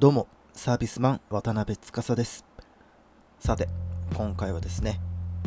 [0.00, 2.44] どうもサービスマン渡辺司です。
[3.40, 3.68] さて
[4.14, 5.00] 今回はですね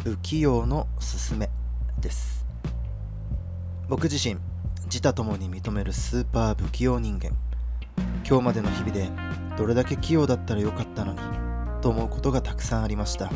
[0.04, 1.49] 不器用のすすめ
[2.01, 2.46] です。
[3.87, 4.35] 僕自身
[4.87, 7.31] 自他ともに認めるスーパー不器用人間。
[8.27, 9.07] 今日までの日々で
[9.57, 11.20] どれだけ器用だったらよかったのに
[11.79, 13.31] と思うことがたくさんありました。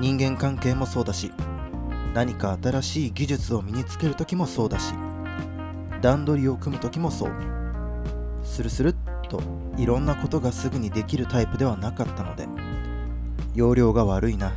[0.00, 1.32] 人間関係もそうだし
[2.14, 4.94] 何か新しい技術を身につける時もそうだし
[6.00, 7.32] 段取りを組む時もそう。
[8.42, 8.94] スルスルっ
[9.32, 9.42] と
[9.78, 12.46] いろんなことがすぐにできるタイプではなかったので
[13.54, 14.52] 容量が悪いな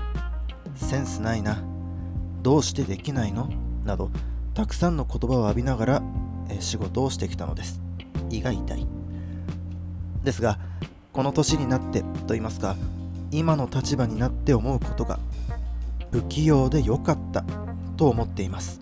[0.76, 1.64] センスないな
[2.42, 3.50] どうしてできないの
[3.86, 4.12] など
[4.54, 6.04] たくさんの言葉を浴びながら
[6.60, 7.82] 仕事をしてきたのです。
[8.30, 8.88] 胃が痛い。
[10.24, 10.60] ですが
[11.12, 12.76] この年になってと言いますか
[13.32, 15.20] 今の立場になって思うことが
[16.12, 17.44] 不器用でよかった
[17.98, 18.80] と思っています。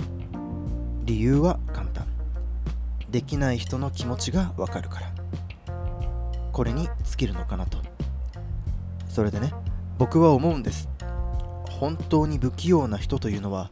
[1.06, 2.06] 理由は簡単。
[3.10, 5.12] できない人の気持ちがわかるから。
[6.54, 7.80] これに尽きるのかなと。
[9.10, 9.52] それでね
[9.98, 10.88] 僕は思うんです。
[11.70, 13.72] 本当に不器用な人というのは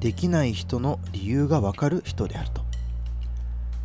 [0.00, 2.62] できない人の理由がわかる人であると。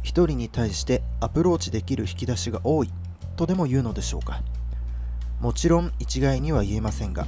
[0.03, 2.92] 一人に対してアプローチできる引き出しが多い
[3.38, 4.42] とでも言うのでしょうか。
[5.39, 7.26] もちろん一概には言えませんが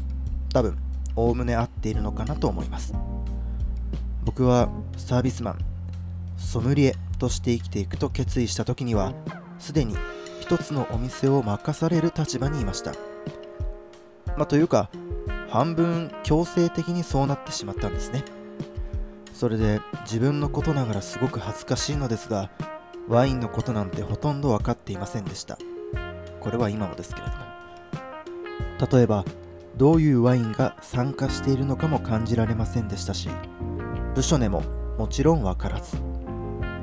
[0.51, 0.77] 多分
[1.15, 2.93] おおむね合っているのかなと思います。
[4.25, 5.59] 僕はサービスマン
[6.37, 9.13] ソムリエとして生きていくと決意した時には
[9.59, 9.95] すでに
[10.43, 12.91] 一つのお店を任される立場にいました。
[14.35, 14.89] まあ、というか
[15.49, 18.25] 半分強制的にそうなってしまったんですね。
[19.33, 22.49] それで自分のことながらすごく恥ずかしいのですが
[23.07, 25.57] ワインのことなんてほとんど分かっていませんでした。
[26.41, 28.97] これは今もですけれども。
[28.97, 29.23] 例えば
[29.77, 33.29] どういうワインが酸化しているのかも感じられませんでしたし
[34.13, 34.61] 部署ネも
[34.97, 35.95] もちろん分からず。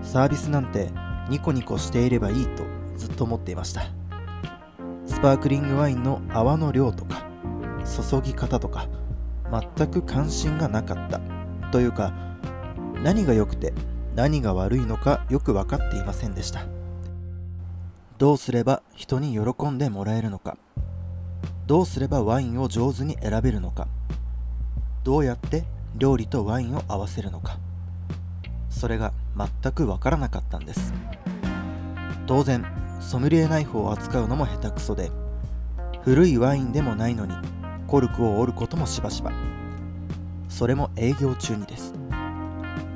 [0.02, 0.90] サービスなんて
[1.28, 3.82] ニコニコしていればいいとずっと思っていました。
[5.06, 7.24] スパークリングワインの泡の量とか
[8.10, 8.88] 注ぎ方とか
[9.50, 11.20] 全く関心がなかった。
[11.72, 12.12] というか
[13.02, 13.72] 何が良くて
[14.14, 16.66] 何が悪いのかよく分かっていませんでした。
[18.18, 20.58] どうすれば人に喜んでもらえるのか。
[21.66, 23.88] どうすればワインを上手に選べるのか。
[25.04, 25.64] どうやって
[25.96, 27.58] 料理とワインを合わせるのか。
[28.68, 30.92] それが全く分からなかったんです。
[32.26, 32.64] 当然
[33.00, 35.10] ソムリエナイフを扱うのも下手くそで
[36.02, 37.34] 古いワインでもないのに
[37.86, 39.32] コルクを折ることもしばしば。
[40.48, 41.94] それも営業中にです。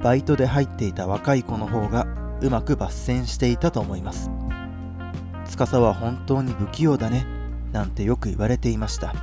[0.02, 2.06] バイトで入っていた若い子の方が
[2.40, 4.30] うまく抜栓していたと思います。
[5.46, 7.26] 司は本当に不器用だね
[7.72, 9.14] なんてよく言われていました。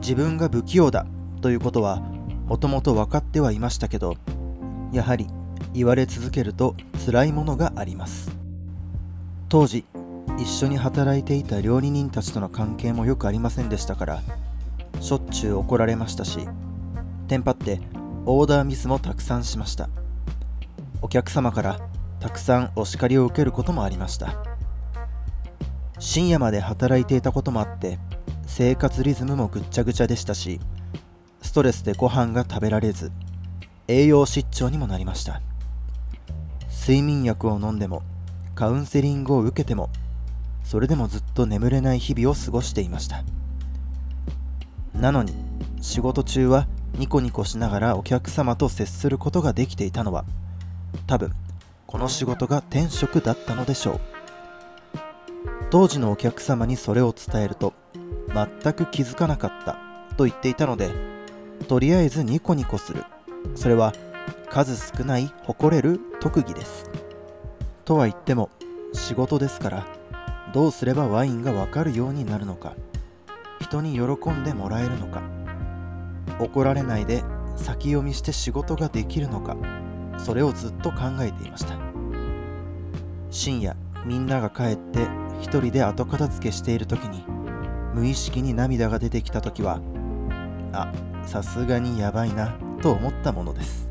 [0.00, 1.06] 自分が不器用だ
[1.40, 2.00] ということは
[2.46, 4.16] もともと分かってはいましたけど
[4.92, 5.28] やはり
[5.72, 6.74] 言われ続けると
[7.06, 8.43] 辛いものがあります。
[9.54, 9.84] 当時
[10.36, 14.22] 一緒に働いていた料理人たちとの関係もよくありませんでしたから
[15.00, 16.48] しょっちゅう怒られましたし
[17.28, 17.80] テンパって
[18.26, 19.88] オーダーミスもたくさんしました。
[21.02, 21.78] お客様から
[22.18, 24.34] たくさんお叱りを受けることもありました。
[26.00, 28.00] 深夜まで働いていたこともあって
[28.48, 30.58] 生活リズムもぐっちゃぐちゃでしたし
[31.42, 33.12] ストレスでご飯が食べられず
[33.86, 35.40] 栄養失調にもなりました。
[36.80, 38.02] 睡眠薬を飲んでも
[38.54, 39.90] カウンセリングを受けても
[40.64, 43.22] それでもずっと眠れない日々を過ごしていました。
[44.94, 45.34] なのに
[45.80, 46.66] 仕事中は
[46.98, 50.24] ニコニコしながらお客様と接することができていたのは
[51.06, 51.32] 多分
[51.86, 54.00] この仕事が天職だったのでしょう。
[55.70, 57.74] 当時のお客様にそれを伝えると
[58.32, 59.76] 全く気づかなかった
[60.16, 60.90] と言っていたので
[61.68, 63.04] とりあえずニコニコする。
[63.56, 63.92] それは
[64.48, 66.88] 数少ない誇れる特技です。
[67.84, 68.50] とは言っても
[68.92, 69.86] 仕事ですから
[70.52, 72.74] どうすればワインがわかるようになるのか
[73.60, 75.22] 人に喜んでもらえるのか
[76.38, 77.22] 怒られないで
[77.56, 79.56] 先読みして仕事ができるのか
[80.18, 81.76] それをずっと考えていました。
[83.30, 85.08] 深夜みんなが帰って
[85.40, 87.24] 一人で後片付けしている時に
[87.92, 89.80] 無意識に涙が出てきた時は
[90.72, 90.92] あ
[91.26, 93.88] さすがにやばいなと思ったものです。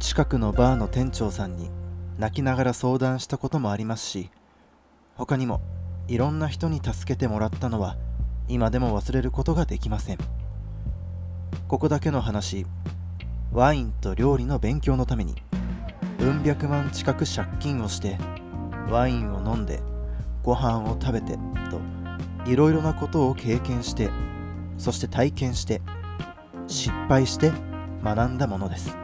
[0.00, 1.70] 近くのバーの店長さんに
[2.18, 4.30] 泣きながら相談したこともありますし
[5.16, 5.60] 他にも
[6.08, 7.96] いろんな人に助けてもらったのは
[8.48, 10.18] 今でも忘れることができません。
[11.68, 12.64] ここだけの話
[13.52, 15.34] ワインと料理の勉強のために
[16.20, 18.18] うん百万近く借金をして
[18.88, 19.80] ワインを飲んで
[20.44, 21.36] ご飯を食べて
[21.70, 21.80] と
[22.48, 24.10] いろいろなことを経験して
[24.78, 25.82] そして体験して
[26.68, 27.50] 失敗して
[28.04, 28.96] 学んだものです。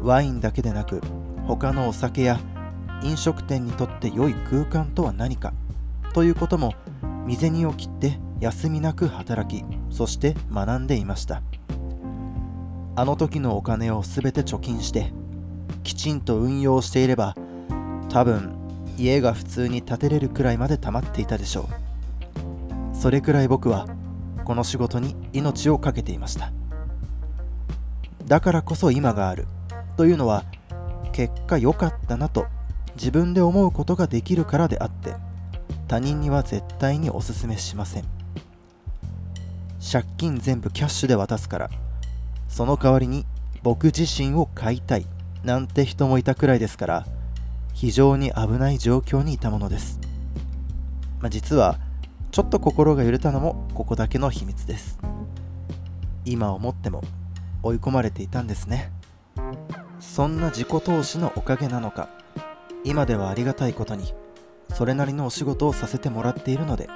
[0.00, 1.00] ワインだけでなく
[1.46, 2.40] 他のお酒や
[3.02, 5.52] 飲食店にとって良い空間とは何か
[6.12, 6.74] ということも
[7.26, 11.42] 身銭を切って休みなく働きそして学んでいました。
[12.98, 15.12] あの時のお金を全て貯金して
[15.82, 17.36] きちんと運用していれば
[18.08, 18.56] 多分
[18.96, 21.68] 家が普通に建てれるくらいまで貯まっていたでしょ
[22.92, 22.96] う。
[22.96, 23.86] それくらい僕は
[24.44, 26.50] この仕事に命を懸けていました。
[28.24, 29.46] だからこそ今がある
[29.96, 30.44] というのは
[31.16, 32.46] 結果良かったなと
[32.94, 35.14] 自分で思うことができるからであって
[35.88, 38.04] 他人には絶対にお勧めしません。
[39.80, 41.70] 借金全部キャッシュで渡すから
[42.48, 43.24] その代わりに
[43.62, 45.06] 僕自身を買いたい
[45.42, 47.06] なんて人もいたくらいですから
[47.72, 49.98] 非常に危ない状況にいたものです、
[51.20, 51.78] まあ、実は
[52.30, 54.98] ちょっと心が揺れたのもここだけの秘密です。
[56.26, 57.02] 今思っても
[57.62, 58.92] 追い込まれていたんですね。
[60.14, 62.08] そんな自己投資のおかげなのか。
[62.84, 64.14] 今ではありがたいことに
[64.72, 66.88] それなりのお仕事をさせてもらっているので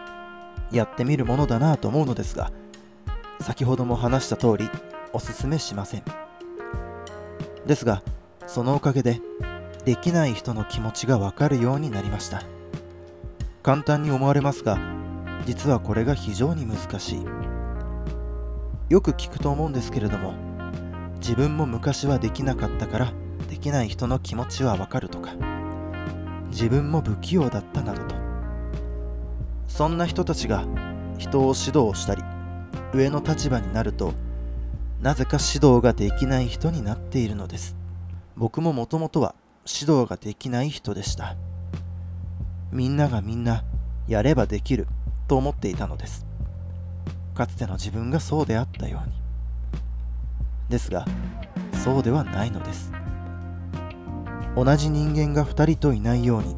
[0.71, 2.53] やってみるものだなと思うのですが
[3.41, 4.71] 先ほども話した通り
[5.13, 6.05] おすすめしません。
[7.67, 8.03] ですが
[8.47, 9.21] そのおかげで
[9.85, 12.45] できない人の気持ちがわかるようになりました。
[13.65, 14.79] 簡単に思われますが
[15.45, 17.25] 実はこれが非常に難しい。
[18.89, 20.35] よく聞くと思うんですけれども
[21.21, 23.13] 自分も昔はできなかったから
[23.49, 25.35] できない人の気持ちはわかるとか。
[26.51, 28.15] 自分も不器用だったなどと。
[29.69, 30.65] そんな人たちが
[31.19, 32.23] 人を指導したり
[32.93, 34.13] 上の立場になると
[35.01, 37.77] なぜか指導ができない人になっているのです。
[38.37, 39.35] 僕ももともとは
[39.67, 41.37] 指導ができない人でした。
[42.73, 43.65] みんながみんな
[44.09, 44.87] やればできる
[45.29, 46.27] と思っていたのです。
[47.35, 49.20] かつての自分がそうであったように。
[50.71, 51.05] ですが
[51.85, 52.93] そうではないのです。
[54.57, 56.57] 同じ人間が2人といないように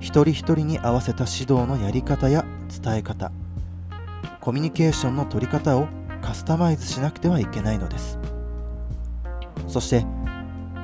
[0.00, 2.44] 一人一人に合わせた指導のやり方や
[2.82, 3.32] 伝え方
[4.40, 5.88] コミュニケーションの取り方を
[6.20, 8.18] カスタマイズしなくてはいけないのです。
[9.66, 10.04] そして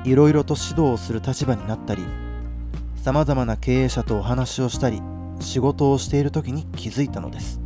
[0.03, 2.03] いろいろと指導をする立場になったり
[2.95, 5.01] さまざまな経営者とお話をしたり
[5.39, 7.61] 仕事をしている時に気づいたのです。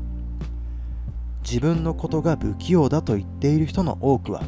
[1.43, 4.41] 自分のことが不器用だと言っている人の多くは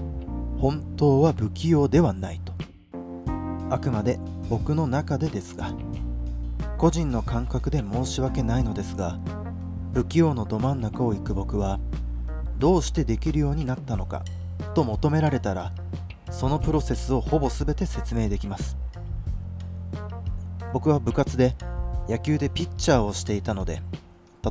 [0.59, 2.53] 本当は不器用ではないと。
[3.69, 4.19] あくまで
[4.49, 5.73] 僕の中でですが
[6.77, 9.17] 個人の感覚で申し訳ないのですが
[9.93, 11.79] 不器用のど真ん中を行く僕は
[12.59, 14.23] どうしてできるようになったのか
[14.75, 15.71] と求められたら
[16.29, 18.77] そのプロセスをほぼ全て説明できます。
[20.73, 21.55] 僕は部活で
[22.09, 23.81] 野球でピッチャーをしていたので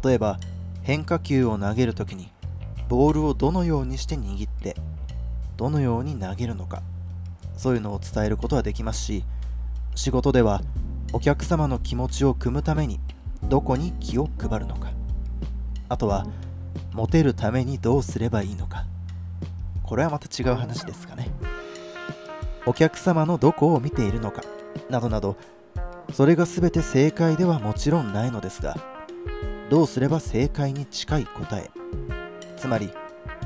[0.04, 0.38] 例えば
[0.82, 2.32] 変化球を投げるときに
[2.88, 4.76] ボールをどのようにして握って
[5.62, 6.82] どのように投げるのか。
[7.56, 9.24] そういうのを伝えることはできますし
[9.94, 10.60] 仕事では
[11.12, 12.98] お客様の気持ちを汲むために
[13.44, 14.90] どこに気を配るのか。
[15.88, 16.26] あとは
[16.92, 18.86] モテるためにどうすればいいのか。
[19.84, 21.30] これはまた違う話ですかね。
[22.66, 24.42] お客様のどこを見ているのか。
[24.90, 25.36] などなど
[26.12, 28.76] それが全て正解ではもちろんないのですが
[29.70, 31.70] どうすれば正解に近い答え。
[32.56, 32.90] つまり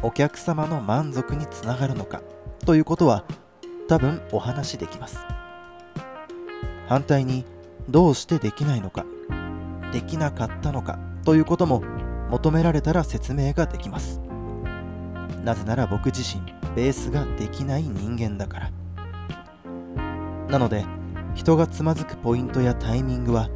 [0.03, 2.23] お客様の満足につながるのか
[2.65, 3.25] ということは
[3.89, 5.19] 多分お話しできます。
[6.89, 7.45] 反対に
[7.89, 9.05] どうしてできないのか
[9.93, 11.83] できなかったのかということも
[12.31, 14.21] 求められたら説明ができます。
[15.45, 16.43] なぜなら僕自身
[16.75, 18.71] ベースができない人間だから。
[20.49, 20.85] なので
[21.35, 23.49] 人がつまずくポイントやタイミングは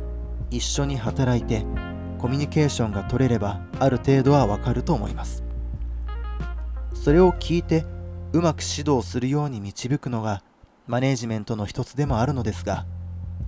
[0.50, 1.64] 一緒に働いて
[2.18, 5.49] コミュニケーションが取れればある程度はわかると思います。
[7.02, 7.86] それを聞いて
[8.34, 10.42] うまく指導するように導くのが
[10.86, 12.84] マネージメントの一つでもあるのですが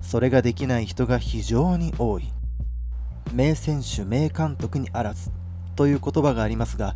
[0.01, 2.33] それができない人が非常に多い。
[3.31, 5.29] 名選手名監督にあらず
[5.75, 6.95] という言葉がありますが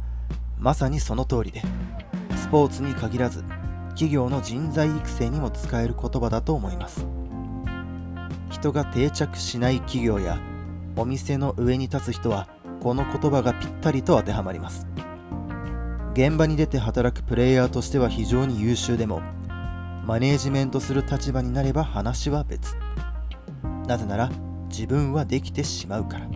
[0.58, 1.62] まさにその通りで
[2.36, 3.44] スポーツに限らず
[3.90, 7.06] 企業の人材育成にも使える言葉だと思います。
[8.50, 10.40] 人が定着しない企業や
[10.96, 12.48] お店の上に立つ人は
[12.82, 14.88] この言葉がぴったりと当てはまります。
[16.18, 19.22] 現場に出て働くプレイヤーとしては非常に優秀でも
[20.04, 22.76] マネージメントする立場になれば話は別。
[23.86, 24.32] なぜなら
[24.68, 26.28] 自分はできてしまうから。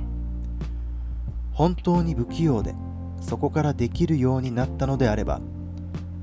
[1.52, 2.76] 本当に不器用で
[3.22, 5.42] そこからできるようになったのであれば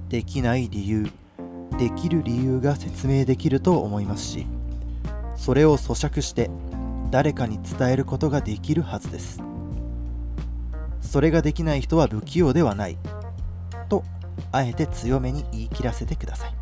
[0.09, 1.11] できない理由
[1.79, 4.47] できる理由が説明できると思いますし
[5.35, 6.49] それを咀嚼して
[7.11, 9.43] 誰かに伝えることができるはずです。
[11.01, 12.97] それができない人は不器用ではない。
[14.53, 16.55] あえて強めに言い切らせてください。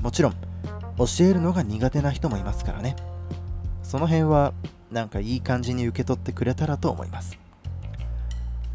[0.00, 0.32] もちろん
[0.96, 2.96] 教えるのが苦手な人もいますからね。
[3.82, 4.52] その辺は
[4.90, 7.38] なんかいい感じに受け取ってくれたらと思います。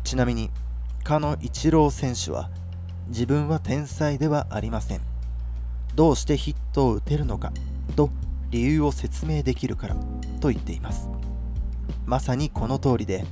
[0.04, 0.50] ちなみに
[1.04, 2.50] かのイチロー選手は
[3.08, 5.02] 自分は天才ではありません。
[5.96, 7.52] どうしてヒットを打てるのか
[7.96, 8.10] と
[8.52, 9.96] 理由を説明できるから
[10.40, 11.10] と言っています。
[12.06, 13.26] まさにこの通りで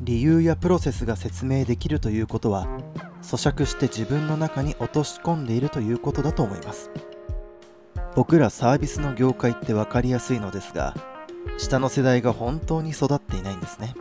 [0.00, 2.66] 理由やプロセスが説明できるということは
[3.22, 6.90] 咀嚼して自分の中に落とし込んでいるということだと思います。
[8.14, 10.94] 僕らサービスの業界って分かりやすいのですが
[11.56, 13.94] 下の世代が本当に育っていないんですね。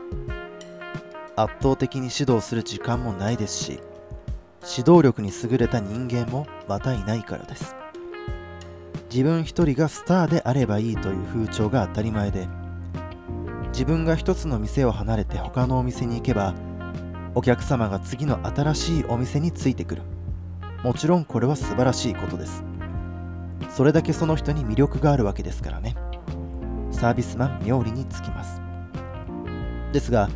[1.37, 3.79] 圧倒的に指導する時間もないですし
[4.77, 7.75] 指導力に優れた人間もまたいないからです。
[9.09, 12.47] 自分一人がスターであればいいという風潮が当たり前で
[13.73, 16.53] 自分が一つの店を離れて他のお店に行けば
[17.33, 20.01] お客様が次の新しいお店についてくる。
[20.83, 22.63] もちろんこれは素晴らしいことです。
[23.69, 25.95] それだけその人に魅力があるわけですからね。
[26.91, 28.61] サービスマン冥利につきます。
[29.93, 30.29] ですが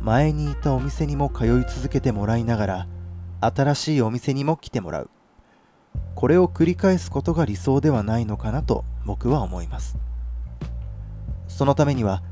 [0.00, 2.88] 前にいたお店にも通い続けてもらいながら
[3.40, 5.10] 新しいお店にも来てもらう。
[6.14, 9.98] これを繰り返すことが理想ではないのかなと僕は思います。
[11.46, 12.22] そのためには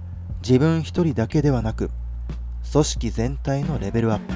[0.41, 1.91] 自分一人だけではなく
[2.73, 4.35] 組織全体のレベルアップ。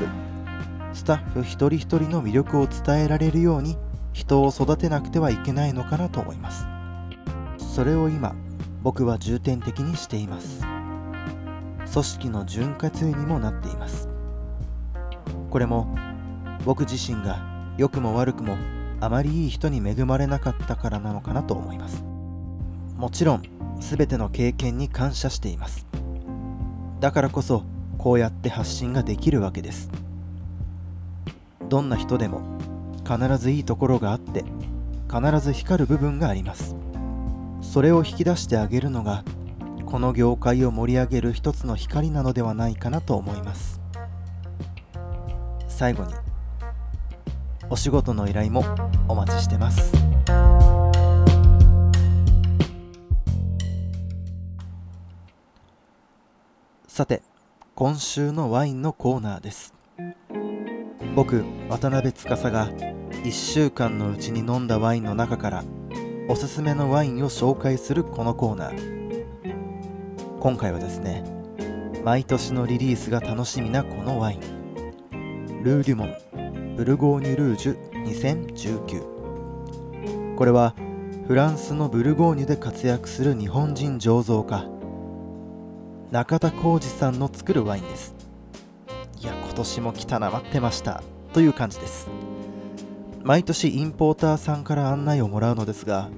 [0.93, 3.77] スタッフ一人一人の魅力を伝えられるように
[4.13, 6.65] 人を育てなくてはいけないのかなと思います。
[7.59, 8.35] それを今
[8.83, 10.61] 僕は重点的にしています。
[11.93, 14.09] 組織の潤滑油にもなっています。
[15.51, 15.95] これも
[16.65, 17.45] 僕自身が
[17.77, 18.57] 良くも悪くも
[19.01, 22.05] あまりいい人に恵まれなかったからなのかなと思います。
[22.97, 23.43] もちろん
[23.81, 25.87] 全ての経験に感謝しています。
[27.01, 27.65] だからこそ
[28.01, 29.91] こうやって発信ができるわけです。
[31.69, 32.41] どんな人でも
[33.07, 34.43] 必ずいいところがあって
[35.13, 36.75] 必ず光る部分があります。
[37.61, 39.23] それを引き出してあげるのが
[39.85, 43.83] この業界を盛り上げる一つの光なのではないかなと思います。
[45.69, 46.15] 最後に
[47.69, 48.65] お仕事の依頼も
[49.09, 49.93] お待ちしてます。
[56.89, 57.23] さて
[57.81, 59.73] 今週のワインのコーナーです。
[61.17, 65.65] 僕渡辺司が1週間のうちに飲んだワインの中から
[66.29, 70.41] おすすめのワインを紹介するこのコーナー。
[70.41, 71.25] 今回はですね
[72.05, 74.41] 毎年のリリースが楽しみなこのワイン。
[75.63, 76.15] ルー・デュモン
[76.77, 80.75] ブルゴーニュ・ルージュ2019これは
[81.27, 84.69] フランスのブルゴーニュで活躍する日本人醸造家
[86.11, 88.17] 中田浩二さんの作るワインです。
[89.21, 91.05] いや今年も来たな待ってました。
[91.33, 92.09] という感じです。
[93.23, 96.09] 毎年インポーターさんから案内をもらうのですが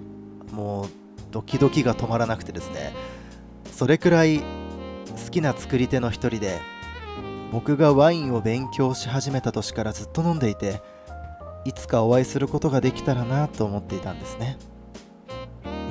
[0.50, 0.88] もう
[1.30, 2.94] ドキドキが止まらなくてですね。
[3.70, 4.44] それくらい好
[5.30, 6.58] きな作り手の一人で
[7.52, 10.80] 僕がワインを勉強し始めた年からずっと飲んでいて
[11.66, 14.56] いつかお会いすることができたらなと思っていたんですね。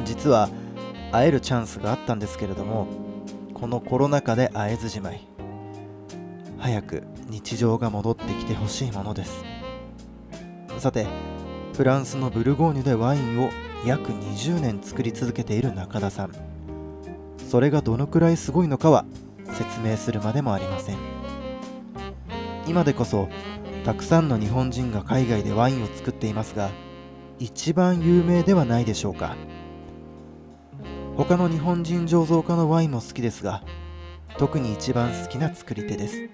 [0.06, 0.50] 実は
[1.12, 2.88] 会えるチャンスがあったんですけれども
[3.62, 5.22] このコロナ禍で会えずじまい。
[6.58, 9.46] 早く日常が戻ってきてほしいものです。
[10.80, 11.06] さて
[11.78, 13.52] フランスのブルゴーニュでワインを
[13.86, 16.32] 約20年作り続けている中田さん。
[17.38, 19.06] それがどのくらいすごいのかは
[19.46, 20.98] 説明するまでもありません。
[22.68, 23.30] 今でこそ
[23.86, 26.72] たくさんの日本人が海外でワインを作っていますが
[27.38, 29.36] 一番有名ではないでしょうか。
[31.18, 33.64] 他の日本人醸造家のワインも好きですが
[34.38, 36.30] 特に一番好きな作り手です。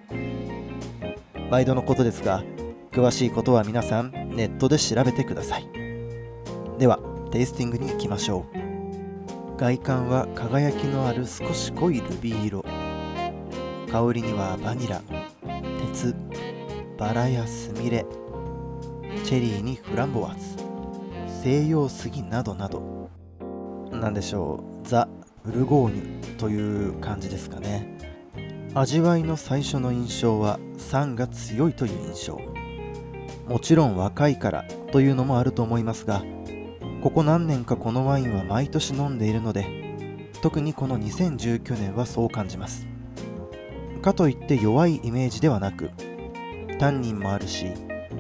[1.49, 2.43] 毎度のことですが
[2.91, 5.67] 詳しいことは皆さんネットで調べてください。
[6.77, 6.99] では
[7.31, 9.57] テイスティングに行きましょう。
[9.57, 12.63] 外観は輝きのある少し濃いルビー色。
[13.91, 15.01] 香りにはバニラ
[15.79, 16.15] 鉄
[16.97, 18.05] バラやスミレ
[19.23, 23.06] チェリーにフランボワーズ西洋杉などなど。
[23.99, 24.87] なんでしょう。
[24.87, 25.07] ザ・
[25.43, 27.97] ブルゴーニュという感じですかね。
[28.73, 32.39] 味わいの最初の印象は酸が強いという印象。
[33.47, 36.21] もちろん若いからというのもあると思いますが
[37.01, 39.65] ここ何年かこのワインは毎年飲んでいるので
[40.41, 42.87] 特にこの2019年はそう感じます。
[44.01, 45.89] かといって弱いイメージではなく
[46.79, 47.71] タンニンもあるし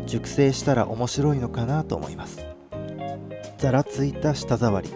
[0.05, 2.45] 熟成したら面白いのかなと思います。
[3.57, 4.89] ざらついた舌触り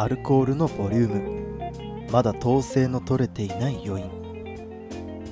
[0.00, 2.08] アルコールのボリューム。
[2.12, 4.08] まだ統制の取れていない余韻。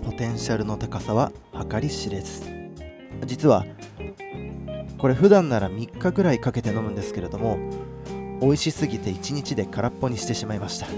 [0.04, 1.30] ポテンシャルの高さは
[1.70, 2.42] 計り知れず。
[3.26, 3.64] 実は
[4.98, 7.58] これ普段なら3日ぐらいかけて飲むんですけれども
[8.40, 10.88] 美味しすぎて1日で空っぽにしてしまいました。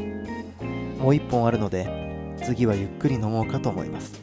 [1.03, 4.23] もう一本あるので次はゆっくり飲もうかと思います。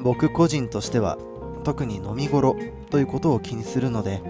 [0.00, 1.16] 僕個人としては
[1.64, 2.54] 特に飲み頃
[2.90, 4.20] ということを気にするので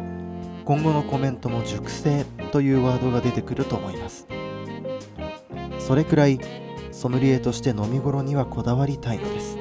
[0.65, 2.25] 今後のコメントも熟成
[2.57, 4.27] というワードが出てくると思います。
[5.79, 6.41] それくらい
[6.91, 9.59] ソムリエとして飲み頃にはこだわりたいのです。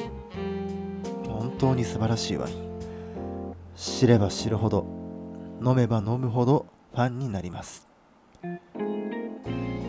[1.28, 3.54] 本当に素晴らしいワイン。
[3.76, 4.86] 知れば知るほど
[5.62, 7.86] 飲めば飲むほどファンになります。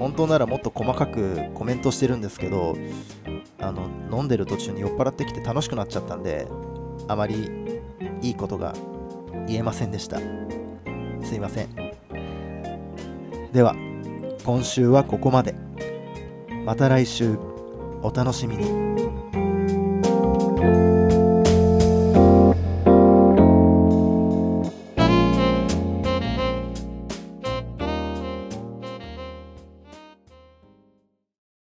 [0.01, 2.77] 本当ならもっと細かくコメントしてるんですけど
[3.61, 6.49] あの飲んでる途中に酔っ払ってきて楽しくなっちゃったんで
[7.07, 7.53] あまり
[8.21, 8.75] いいことが
[9.47, 10.19] 言えませんでした。
[11.23, 11.86] すいません。
[13.57, 13.75] では
[14.45, 15.55] 今週はここまで。
[16.67, 17.39] また来週。
[18.03, 19.06] お楽しみに。